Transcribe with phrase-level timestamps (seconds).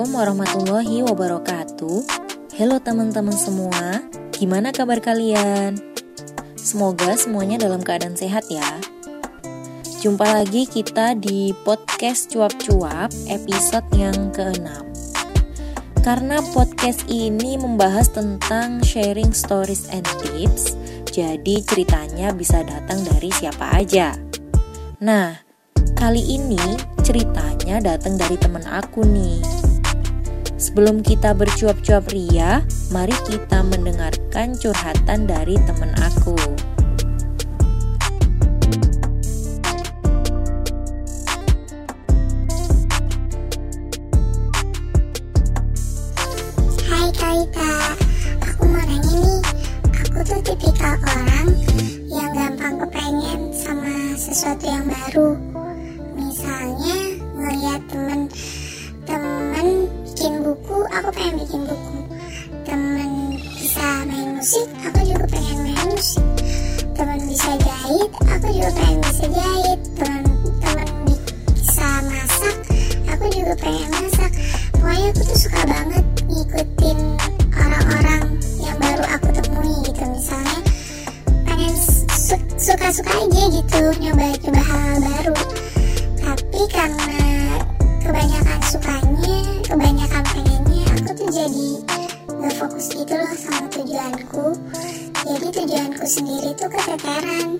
[0.00, 1.98] Assalamualaikum warahmatullahi wabarakatuh.
[2.56, 4.00] Halo teman-teman semua,
[4.32, 5.76] gimana kabar kalian?
[6.56, 8.64] Semoga semuanya dalam keadaan sehat ya.
[10.00, 14.72] Jumpa lagi kita di podcast cuap-cuap episode yang ke-6.
[16.00, 20.80] Karena podcast ini membahas tentang sharing stories and tips,
[21.12, 24.16] jadi ceritanya bisa datang dari siapa aja.
[25.04, 25.36] Nah,
[25.92, 29.59] kali ini ceritanya datang dari teman aku nih.
[30.60, 32.60] Sebelum kita bercuap-cuap ria,
[32.92, 36.36] mari kita mendengarkan curhatan dari teman aku.
[46.92, 47.96] Hai Kalita,
[48.44, 49.40] aku mau nanya nih,
[49.96, 51.48] aku tuh tipikal orang
[52.12, 55.49] yang gampang kepengen sama sesuatu yang baru.
[75.50, 76.98] Suka banget ngikutin
[77.58, 78.24] orang-orang
[78.62, 80.04] yang baru aku temui gitu.
[80.06, 80.58] Misalnya
[81.42, 81.74] pengen
[82.14, 85.34] su- suka-suka aja gitu nyoba-nyoba hal baru.
[86.22, 87.18] Tapi karena
[87.98, 91.70] kebanyakan sukanya kebanyakan pengennya aku tuh jadi
[92.30, 94.46] gak fokus gitu loh sama tujuanku.
[95.26, 97.58] Jadi tujuanku sendiri tuh keteteran.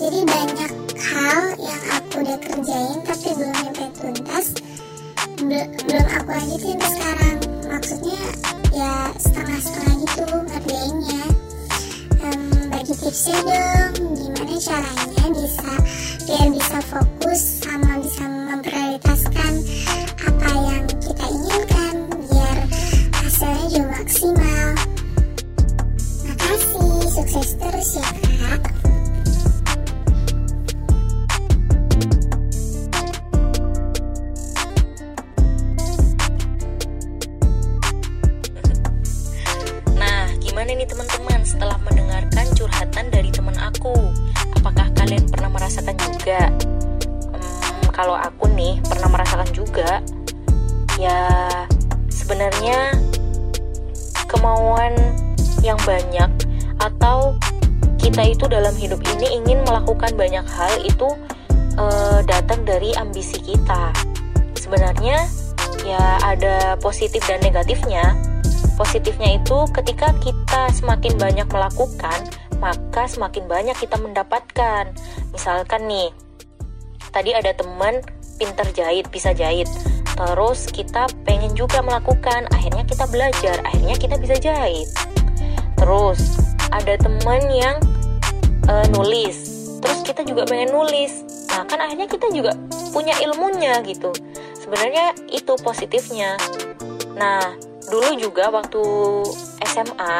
[0.00, 4.46] Jadi banyak hal yang aku udah kerjain tapi belum sampai tuntas
[5.40, 7.38] belum aku lanjutin sekarang.
[7.68, 8.20] Maksudnya
[8.72, 11.24] ya setengah-setengah gitu ngerjainnya.
[12.24, 12.40] Em,
[12.72, 15.72] bagi tipsnya dong gimana caranya bisa
[16.26, 17.15] biar bisa fokus
[48.06, 49.98] kalau aku nih pernah merasakan juga.
[50.94, 51.26] Ya,
[52.06, 52.94] sebenarnya
[54.30, 54.94] kemauan
[55.66, 56.30] yang banyak
[56.78, 57.34] atau
[57.98, 61.18] kita itu dalam hidup ini ingin melakukan banyak hal itu
[61.74, 63.90] eh, datang dari ambisi kita.
[64.54, 65.26] Sebenarnya
[65.82, 68.14] ya ada positif dan negatifnya.
[68.78, 72.22] Positifnya itu ketika kita semakin banyak melakukan,
[72.62, 74.94] maka semakin banyak kita mendapatkan.
[75.34, 76.14] Misalkan nih,
[77.16, 78.04] tadi ada teman
[78.36, 79.64] pinter jahit, bisa jahit.
[80.12, 84.84] Terus kita pengen juga melakukan, akhirnya kita belajar, akhirnya kita bisa jahit.
[85.80, 86.20] Terus
[86.68, 87.80] ada teman yang
[88.68, 89.36] eh, nulis,
[89.80, 91.24] terus kita juga pengen nulis.
[91.56, 92.52] Nah kan akhirnya kita juga
[92.92, 94.12] punya ilmunya gitu.
[94.52, 96.36] Sebenarnya itu positifnya.
[97.16, 97.56] Nah
[97.88, 98.84] dulu juga waktu
[99.64, 100.16] SMA,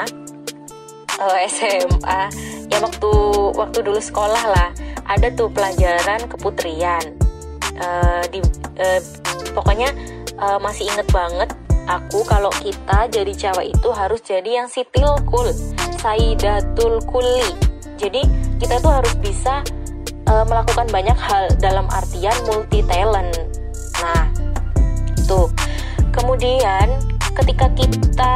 [1.20, 2.20] eh, SMA,
[2.72, 3.12] ya waktu
[3.52, 4.68] waktu dulu sekolah lah,
[5.06, 7.04] ada tuh pelajaran keputrian.
[7.76, 8.40] Eh, di
[8.80, 9.00] eh,
[9.52, 9.92] pokoknya
[10.36, 11.52] eh, masih inget banget
[11.86, 15.46] aku kalau kita jadi cewek itu harus jadi yang sitil kul,
[16.02, 17.54] saidatul kuli.
[17.96, 18.26] Jadi
[18.58, 19.62] kita tuh harus bisa
[20.26, 23.32] eh, melakukan banyak hal dalam artian multi talent.
[24.02, 24.24] Nah,
[25.24, 25.48] tuh.
[26.16, 26.96] Kemudian
[27.36, 28.34] ketika kita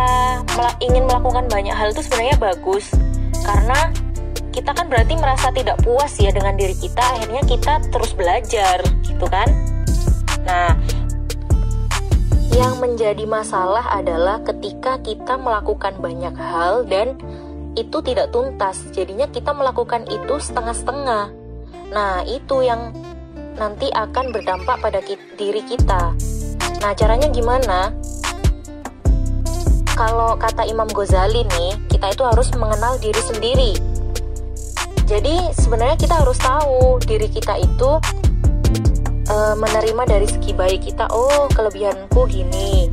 [0.84, 2.92] ingin melakukan banyak hal itu sebenarnya bagus
[3.40, 3.88] karena
[4.60, 9.24] kita kan berarti merasa tidak puas ya dengan diri kita akhirnya kita terus belajar gitu
[9.24, 9.48] kan?
[10.44, 10.76] Nah
[12.52, 17.16] yang menjadi masalah adalah ketika kita melakukan banyak hal dan
[17.72, 18.84] itu tidak tuntas.
[18.92, 21.32] Jadinya kita melakukan itu setengah-setengah.
[21.96, 22.92] Nah itu yang
[23.56, 25.00] nanti akan berdampak pada
[25.40, 26.12] diri kita.
[26.84, 27.96] Nah caranya gimana?
[29.96, 33.89] Kalau kata Imam Ghazali nih, kita itu harus mengenal diri sendiri.
[35.10, 37.90] Jadi sebenarnya kita harus tahu diri kita itu
[39.26, 41.10] eh, menerima dari segi baik kita.
[41.10, 42.86] Oh kelebihanku gini,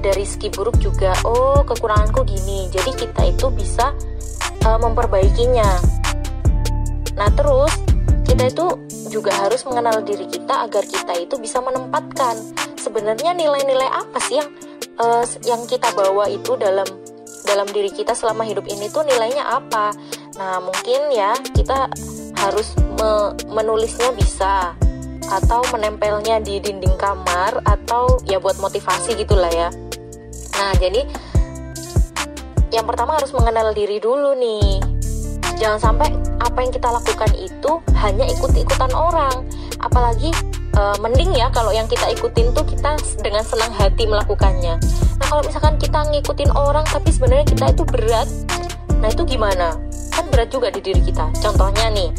[0.00, 1.12] dari segi buruk juga.
[1.28, 2.72] Oh kekuranganku gini.
[2.72, 3.92] Jadi kita itu bisa
[4.64, 5.70] eh, memperbaikinya.
[7.20, 7.76] Nah terus
[8.24, 8.66] kita itu
[9.12, 12.36] juga harus mengenal diri kita agar kita itu bisa menempatkan
[12.80, 14.48] sebenarnya nilai-nilai apa sih yang
[15.04, 16.88] eh, yang kita bawa itu dalam
[17.44, 19.92] dalam diri kita selama hidup ini tuh nilainya apa.
[20.38, 21.90] Nah, mungkin ya kita
[22.38, 24.72] harus me- menulisnya bisa.
[25.28, 29.68] atau menempelnya di dinding kamar atau ya buat motivasi gitulah ya.
[30.56, 31.04] Nah jadi
[32.72, 34.80] yang pertama harus mengenal diri dulu nih.
[35.60, 36.08] Jangan sampai
[36.40, 39.44] apa yang kita lakukan itu hanya ikut-ikutan orang.
[39.84, 40.32] Apalagi
[40.72, 44.80] e, mending ya kalau yang kita ikutin tuh kita dengan senang hati melakukannya.
[45.20, 48.28] Nah kalau misalkan kita ngikutin orang tapi sebenarnya kita itu berat
[48.98, 49.78] nah itu gimana
[50.18, 51.30] kan berat juga di diri kita.
[51.38, 52.10] Contohnya nih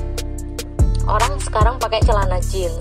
[1.04, 2.80] orang sekarang pakai celana jeans.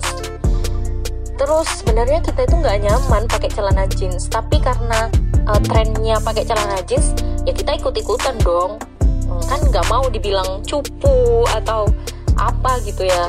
[1.35, 4.31] Terus sebenarnya kita itu nggak nyaman pakai celana jeans.
[4.31, 5.11] Tapi karena
[5.43, 7.11] uh, trennya pakai celana jeans
[7.43, 8.79] ya kita ikut-ikutan dong.
[9.27, 11.91] Hmm, kan nggak mau dibilang cupu atau
[12.39, 13.27] apa gitu ya.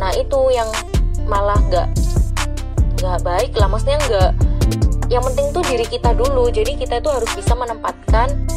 [0.00, 0.72] Nah itu yang
[1.28, 1.88] malah nggak
[2.96, 3.68] nggak baik lah.
[3.68, 4.30] Maksudnya nggak
[5.12, 6.48] yang penting tuh diri kita dulu.
[6.48, 8.48] Jadi kita itu harus bisa menempatkan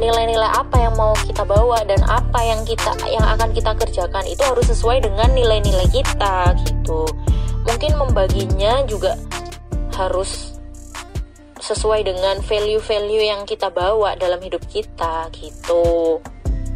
[0.00, 4.40] nilai-nilai apa yang mau kita bawa dan apa yang kita yang akan kita kerjakan itu
[4.44, 7.04] harus sesuai dengan nilai-nilai kita gitu
[7.66, 9.14] mungkin membaginya juga
[9.94, 10.52] harus
[11.62, 16.18] sesuai dengan value-value yang kita bawa dalam hidup kita gitu.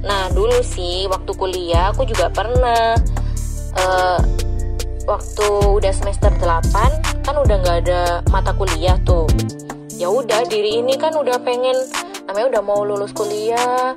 [0.06, 2.94] Nah dulu sih waktu kuliah aku juga pernah
[3.74, 4.20] uh,
[5.10, 9.26] waktu udah semester 8 kan udah nggak ada mata kuliah tuh.
[9.98, 11.74] Ya udah diri ini kan udah pengen
[12.26, 13.94] namanya udah mau lulus kuliah.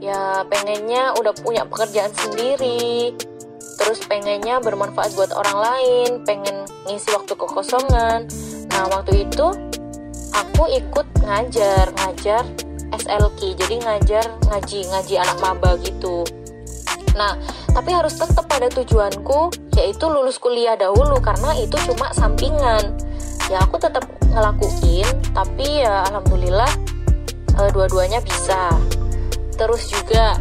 [0.00, 3.12] Ya pengennya udah punya pekerjaan sendiri.
[3.76, 8.28] Terus pengennya bermanfaat buat orang lain pengen ngisi waktu kekosongan.
[8.72, 9.52] Nah waktu itu
[10.32, 12.44] aku ikut ngajar ngajar
[12.90, 16.24] SLK jadi ngajar ngaji ngaji anak maba gitu.
[17.16, 17.36] Nah
[17.72, 22.96] tapi harus tetap pada tujuanku yaitu lulus kuliah dahulu karena itu cuma sampingan.
[23.48, 26.70] Ya aku tetap ngelakuin tapi ya alhamdulillah
[27.66, 28.72] eh, dua-duanya bisa
[29.60, 30.40] terus juga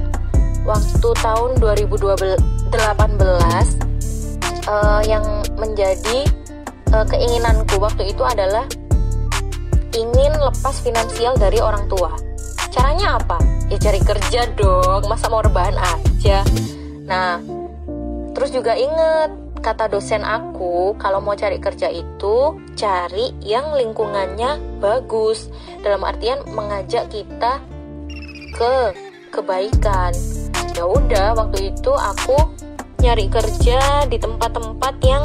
[0.63, 2.39] waktu tahun 2012
[2.69, 3.89] 18
[4.69, 5.25] uh, yang
[5.57, 6.29] menjadi
[6.93, 8.69] uh, keinginanku waktu itu adalah
[9.97, 12.13] ingin lepas finansial dari orang tua.
[12.69, 13.41] Caranya apa?
[13.73, 16.45] Ya cari kerja dong, masa mau rebahan aja.
[17.09, 17.41] Nah,
[18.37, 25.51] terus juga inget kata dosen aku kalau mau cari kerja itu cari yang lingkungannya bagus.
[25.83, 27.59] Dalam artian mengajak kita
[28.55, 28.73] ke
[29.29, 30.15] kebaikan.
[30.73, 32.39] Ya udah waktu itu aku
[33.03, 35.23] nyari kerja di tempat-tempat yang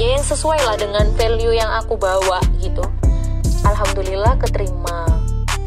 [0.00, 2.82] ya yang sesuai lah dengan value yang aku bawa gitu.
[3.66, 5.04] Alhamdulillah keterima.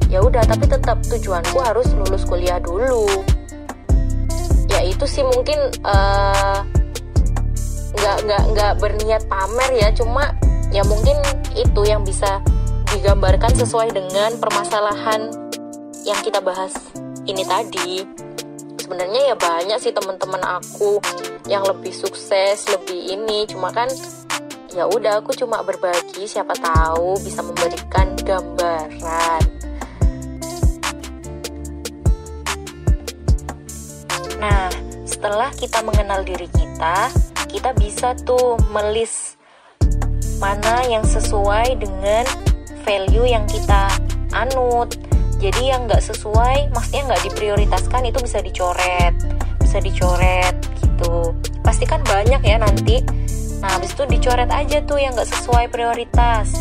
[0.10, 3.06] Ya udah tapi tetap tujuanku harus lulus kuliah dulu.
[4.70, 6.66] Ya itu sih mungkin uh,
[7.94, 9.90] nggak nggak nggak berniat pamer ya.
[9.94, 10.34] Cuma
[10.74, 11.18] ya mungkin
[11.54, 12.42] itu yang bisa
[12.94, 15.34] digambarkan sesuai dengan permasalahan
[16.06, 16.74] yang kita bahas
[17.26, 18.04] ini tadi.
[18.82, 21.00] Sebenarnya ya banyak sih teman-teman aku
[21.48, 23.48] yang lebih sukses lebih ini.
[23.48, 23.88] Cuma kan
[24.76, 26.28] ya udah aku cuma berbagi.
[26.28, 29.44] Siapa tahu bisa memberikan gambaran.
[34.44, 34.68] Nah
[35.08, 37.08] setelah kita mengenal diri kita
[37.54, 39.38] kita bisa tuh melis
[40.42, 42.26] mana yang sesuai dengan
[42.82, 43.94] value yang kita
[44.34, 44.98] anut.
[45.38, 49.14] Jadi yang nggak sesuai maksudnya nggak diprioritaskan itu bisa dicoret
[49.74, 50.56] bisa dicoret
[50.86, 51.34] gitu.
[51.66, 53.02] Pasti kan banyak ya nanti.
[53.58, 56.54] Nah habis itu dicoret aja tuh yang nggak sesuai prioritas.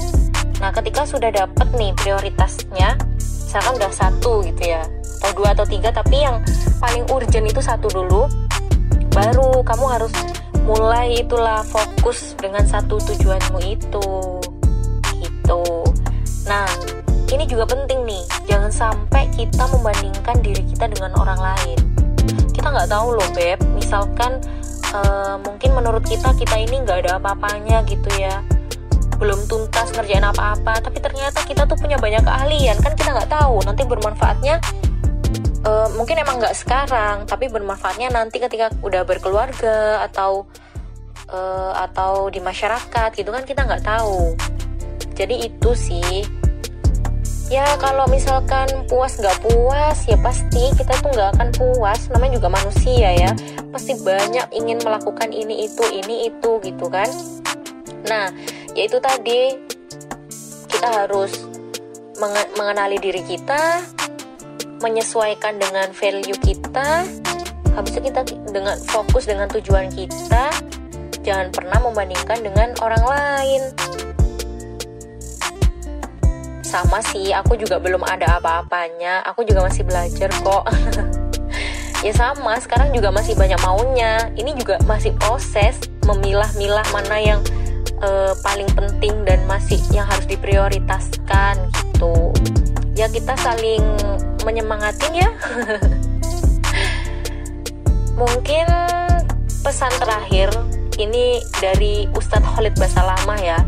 [0.65, 4.81] Nah ketika sudah dapat nih prioritasnya misalkan udah satu gitu ya
[5.21, 6.41] atau dua atau tiga tapi yang
[6.81, 8.25] paling urgent itu satu dulu
[9.13, 10.13] baru kamu harus
[10.63, 14.09] mulai itulah fokus dengan satu tujuanmu itu.
[15.19, 15.63] Gitu.
[16.47, 16.67] Nah
[17.33, 18.25] ini juga penting nih.
[18.47, 21.79] Jangan sampai kita membandingkan diri kita dengan orang lain.
[22.55, 23.59] Kita nggak tahu loh beb.
[23.75, 24.39] Misalkan
[24.95, 28.43] uh, mungkin menurut kita kita ini nggak ada apa-apanya gitu ya.
[29.19, 30.79] Belum tuntas ngerjain apa-apa.
[30.79, 32.79] Tapi ternyata kita tuh punya banyak keahlian.
[32.79, 34.63] Kan kita nggak tahu nanti bermanfaatnya
[35.67, 40.47] uh, mungkin emang nggak sekarang tapi bermanfaatnya nanti ketika udah berkeluarga atau
[41.31, 44.35] uh, atau di masyarakat gitu kan kita nggak tahu.
[45.15, 46.27] Jadi itu sih.
[47.53, 52.09] Ya kalau misalkan puas nggak puas ya pasti kita tuh nggak akan puas.
[52.09, 53.31] Namanya juga manusia ya.
[53.69, 57.09] Pasti banyak ingin melakukan ini itu ini itu gitu kan.
[58.09, 58.33] Nah
[58.73, 59.71] yaitu tadi.
[60.73, 61.47] Kita harus
[62.57, 63.85] mengenali diri kita
[64.83, 67.07] menyesuaikan dengan value kita
[67.73, 68.21] habis itu kita
[68.53, 70.53] dengan fokus dengan tujuan kita
[71.23, 73.63] jangan pernah membandingkan dengan orang lain.
[76.67, 79.23] Sama sih aku juga belum ada apa-apanya.
[79.31, 80.67] Aku juga masih belajar kok.
[82.03, 84.27] Ya sama sekarang juga masih banyak maunya.
[84.35, 87.39] Ini juga masih proses memilah-milah mana yang
[88.03, 92.35] uh, paling penting dan masih yang harus diprioritaskan gitu
[92.93, 93.81] ya kita saling
[94.45, 95.31] menyemangatin ya.
[98.21, 98.69] Mungkin
[99.65, 100.53] pesan terakhir
[101.01, 103.59] ini dari Ustadz Khalid Basalamah ya.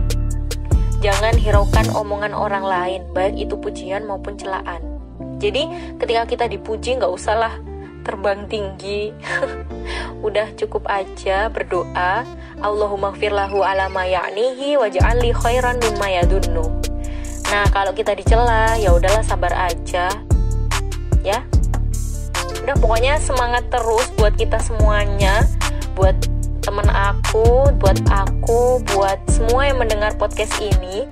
[1.00, 4.80] Jangan hiraukan omongan orang lain baik itu pujian maupun celaan.
[5.40, 5.68] Jadi
[6.00, 7.56] ketika kita dipuji nggak usahlah
[8.04, 9.12] terbang tinggi.
[10.26, 12.24] Udah cukup aja berdoa.
[12.60, 16.93] Allahumma firlahu ala ma ya'nihi waj'alli khairan mimma yadunnu
[17.54, 20.10] nah kalau kita dicela ya udahlah sabar aja.
[21.22, 21.46] Ya.
[22.66, 25.46] Udah pokoknya semangat terus buat kita semuanya
[25.94, 26.18] buat
[26.66, 31.06] teman aku buat aku buat semua yang mendengar podcast ini.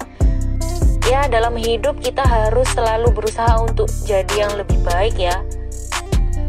[1.07, 5.47] Ya dalam hidup kita harus selalu berusaha untuk jadi yang lebih baik ya.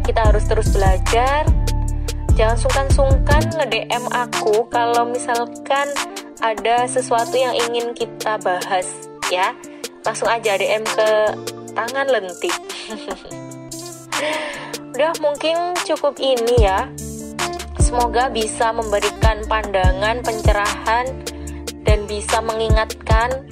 [0.02, 1.46] Kita harus terus belajar.
[2.34, 5.86] Jangan sungkan-sungkan nge-DM aku kalau misalkan
[6.42, 8.90] ada sesuatu yang ingin kita bahas
[9.30, 9.54] ya
[10.03, 11.12] langsung aja DM ke
[11.74, 12.53] tangan lentik
[14.93, 16.86] udah mungkin cukup ini ya
[17.81, 21.05] semoga bisa memberikan pandangan pencerahan
[21.83, 23.50] dan bisa mengingatkan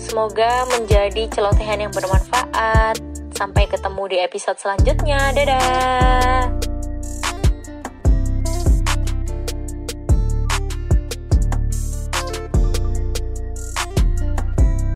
[0.00, 2.96] semoga menjadi celotehan yang bermanfaat
[3.38, 5.30] Sampai ketemu di episode selanjutnya.
[5.30, 6.57] Dadah.